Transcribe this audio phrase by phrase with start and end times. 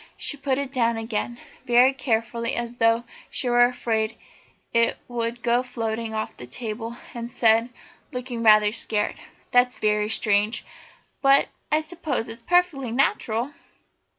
[0.17, 4.17] She put it down again very carefully as though she were afraid
[4.73, 7.69] it would go floating off the table, and said,
[8.11, 9.19] looking rather scared:
[9.51, 10.65] "That's very strange,
[11.21, 13.53] but I suppose it's all perfectly natural?"